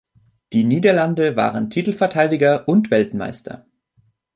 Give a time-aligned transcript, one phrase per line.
[0.53, 3.67] Die Niederlande waren Titelverteidiger und Weltmeister.